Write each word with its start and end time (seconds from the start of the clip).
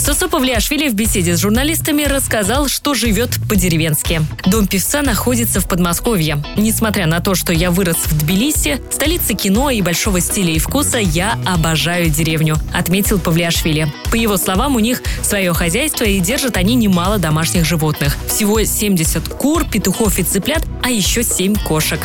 Сосо 0.00 0.28
Павлиашвили 0.28 0.88
в 0.88 0.94
беседе 0.94 1.36
с 1.36 1.40
журналистами 1.40 2.04
рассказал, 2.04 2.68
что 2.68 2.94
живет 2.94 3.38
по-деревенски. 3.50 4.22
Дом 4.46 4.66
певца 4.66 5.02
находится 5.02 5.60
в 5.60 5.68
Подмосковье. 5.68 6.42
Несмотря 6.56 7.06
на 7.06 7.20
то, 7.20 7.34
что 7.34 7.52
я 7.52 7.70
вырос 7.70 7.96
в 8.06 8.18
Тбилиси, 8.18 8.80
столице 8.90 9.34
кино 9.34 9.68
и 9.68 9.82
большого 9.82 10.20
стиля 10.20 10.54
и 10.54 10.58
вкуса, 10.58 10.96
я 10.96 11.38
обожаю 11.44 12.08
деревню, 12.08 12.56
отметил 12.72 13.18
Павлиашвили. 13.18 13.92
По 14.10 14.14
его 14.14 14.38
словам, 14.38 14.74
у 14.74 14.78
них 14.78 15.02
свое 15.22 15.52
хозяйство 15.52 16.04
и 16.04 16.18
держат 16.18 16.56
они 16.56 16.76
немало 16.76 17.18
домашних 17.18 17.66
животных. 17.66 18.16
Всего 18.26 18.64
70 18.64 19.28
кур, 19.28 19.66
петухов 19.66 20.18
и 20.18 20.22
цыплят, 20.22 20.64
а 20.82 20.88
еще 20.88 21.22
7 21.22 21.56
кошек. 21.56 22.00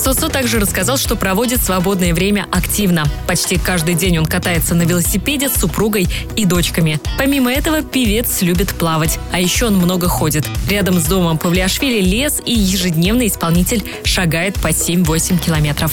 Сосо 0.00 0.30
также 0.30 0.58
рассказал, 0.58 0.96
что 0.96 1.14
проводит 1.14 1.62
свободное 1.62 2.14
время 2.14 2.46
активно. 2.50 3.04
Почти 3.26 3.58
каждый 3.58 3.94
день 3.94 4.18
он 4.18 4.24
катается 4.24 4.74
на 4.74 4.82
велосипеде 4.82 5.50
с 5.50 5.60
супругой 5.60 6.08
и 6.36 6.46
дочками. 6.46 6.98
Помимо 7.18 7.52
этого, 7.52 7.82
певец 7.82 8.40
любит 8.40 8.70
плавать, 8.70 9.18
а 9.30 9.38
еще 9.38 9.66
он 9.66 9.76
много 9.76 10.08
ходит. 10.08 10.46
Рядом 10.70 10.98
с 10.98 11.04
домом 11.04 11.36
Павлиашвили 11.36 12.00
лес, 12.00 12.40
и 12.46 12.52
ежедневно 12.54 13.26
исполнитель 13.26 13.84
шагает 14.04 14.54
по 14.54 14.68
7-8 14.68 15.38
километров. 15.38 15.92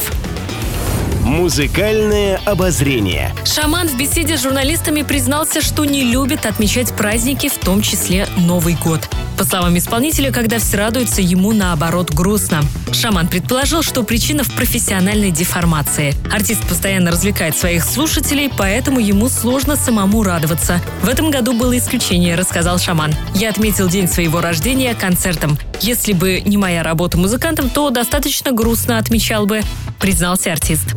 Музыкальное 1.25 2.39
обозрение. 2.45 3.35
Шаман 3.43 3.89
в 3.89 3.97
беседе 3.97 4.37
с 4.37 4.43
журналистами 4.43 5.01
признался, 5.01 5.61
что 5.61 5.83
не 5.83 6.05
любит 6.05 6.45
отмечать 6.45 6.95
праздники, 6.95 7.49
в 7.49 7.57
том 7.57 7.81
числе 7.81 8.25
Новый 8.37 8.77
год. 8.81 9.01
По 9.37 9.43
словам 9.43 9.77
исполнителя, 9.77 10.31
когда 10.31 10.57
все 10.57 10.77
радуются, 10.77 11.21
ему 11.21 11.53
наоборот 11.53 12.11
грустно. 12.11 12.63
Шаман 12.91 13.27
предположил, 13.27 13.83
что 13.83 14.01
причина 14.01 14.43
в 14.43 14.51
профессиональной 14.51 15.29
деформации. 15.29 16.15
Артист 16.33 16.67
постоянно 16.67 17.11
развлекает 17.11 17.55
своих 17.55 17.83
слушателей, 17.83 18.49
поэтому 18.57 18.99
ему 18.99 19.29
сложно 19.29 19.75
самому 19.75 20.23
радоваться. 20.23 20.81
В 21.03 21.07
этом 21.07 21.29
году 21.29 21.53
было 21.53 21.77
исключение, 21.77 22.33
рассказал 22.35 22.79
Шаман. 22.79 23.13
Я 23.35 23.49
отметил 23.49 23.87
день 23.87 24.07
своего 24.07 24.41
рождения 24.41 24.95
концертом. 24.95 25.59
Если 25.81 26.13
бы 26.13 26.41
не 26.43 26.57
моя 26.57 26.81
работа 26.81 27.19
музыкантом, 27.19 27.69
то 27.69 27.91
достаточно 27.91 28.51
грустно 28.51 28.97
отмечал 28.97 29.45
бы, 29.45 29.61
признался 29.99 30.51
артист. 30.51 30.95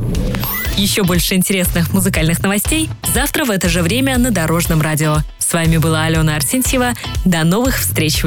Еще 0.78 1.02
больше 1.02 1.34
интересных 1.34 1.92
музыкальных 1.92 2.42
новостей 2.42 2.88
завтра 3.12 3.44
в 3.44 3.50
это 3.50 3.68
же 3.68 3.82
время 3.82 4.16
на 4.16 4.30
Дорожном 4.30 4.80
радио. 4.80 5.18
С 5.38 5.52
вами 5.52 5.78
была 5.78 6.04
Алена 6.04 6.36
Арсентьева. 6.36 6.94
До 7.24 7.42
новых 7.42 7.80
встреч 7.80 8.22
в 8.22 8.26